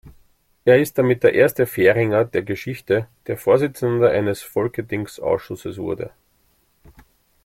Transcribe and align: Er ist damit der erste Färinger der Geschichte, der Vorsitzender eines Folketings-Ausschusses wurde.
Er 0.65 0.79
ist 0.81 0.97
damit 0.97 1.21
der 1.21 1.35
erste 1.35 1.67
Färinger 1.67 2.23
der 2.25 2.41
Geschichte, 2.41 3.07
der 3.27 3.37
Vorsitzender 3.37 4.09
eines 4.09 4.41
Folketings-Ausschusses 4.41 5.77
wurde. 5.77 6.09